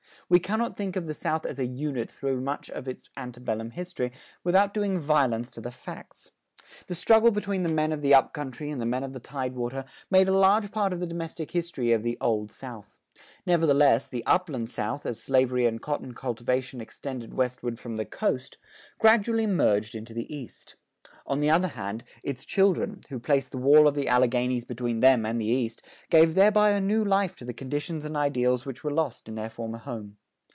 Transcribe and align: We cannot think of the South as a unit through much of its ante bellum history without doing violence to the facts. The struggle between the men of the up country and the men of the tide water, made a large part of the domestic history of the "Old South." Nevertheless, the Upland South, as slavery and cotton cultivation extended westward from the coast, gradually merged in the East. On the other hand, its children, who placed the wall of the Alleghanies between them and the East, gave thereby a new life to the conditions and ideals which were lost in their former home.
We 0.29 0.39
cannot 0.39 0.77
think 0.77 0.95
of 0.95 1.07
the 1.07 1.13
South 1.13 1.45
as 1.45 1.59
a 1.59 1.65
unit 1.65 2.09
through 2.09 2.39
much 2.39 2.69
of 2.69 2.87
its 2.87 3.09
ante 3.17 3.41
bellum 3.41 3.71
history 3.71 4.13
without 4.45 4.73
doing 4.73 4.97
violence 4.97 5.49
to 5.51 5.59
the 5.59 5.73
facts. 5.73 6.31
The 6.87 6.95
struggle 6.95 7.31
between 7.31 7.63
the 7.63 7.69
men 7.73 7.91
of 7.91 8.01
the 8.01 8.13
up 8.13 8.31
country 8.31 8.71
and 8.71 8.79
the 8.79 8.85
men 8.85 9.03
of 9.03 9.11
the 9.11 9.19
tide 9.19 9.55
water, 9.55 9.83
made 10.09 10.29
a 10.29 10.37
large 10.37 10.71
part 10.71 10.93
of 10.93 11.01
the 11.01 11.05
domestic 11.05 11.51
history 11.51 11.91
of 11.91 12.01
the 12.01 12.17
"Old 12.21 12.49
South." 12.49 12.95
Nevertheless, 13.45 14.07
the 14.07 14.25
Upland 14.25 14.69
South, 14.69 15.05
as 15.05 15.21
slavery 15.21 15.65
and 15.65 15.81
cotton 15.81 16.13
cultivation 16.13 16.79
extended 16.79 17.33
westward 17.33 17.77
from 17.77 17.97
the 17.97 18.05
coast, 18.05 18.57
gradually 18.99 19.45
merged 19.47 19.95
in 19.95 20.05
the 20.05 20.33
East. 20.33 20.77
On 21.27 21.41
the 21.41 21.49
other 21.49 21.67
hand, 21.69 22.05
its 22.23 22.45
children, 22.45 23.01
who 23.09 23.19
placed 23.19 23.51
the 23.51 23.57
wall 23.57 23.85
of 23.85 23.95
the 23.95 24.07
Alleghanies 24.07 24.63
between 24.63 25.01
them 25.01 25.25
and 25.25 25.41
the 25.41 25.45
East, 25.45 25.81
gave 26.09 26.35
thereby 26.35 26.69
a 26.69 26.79
new 26.79 27.03
life 27.03 27.35
to 27.35 27.43
the 27.45 27.53
conditions 27.53 28.05
and 28.05 28.15
ideals 28.15 28.65
which 28.65 28.81
were 28.81 28.91
lost 28.91 29.27
in 29.27 29.35
their 29.35 29.49
former 29.49 29.77
home. 29.77 30.15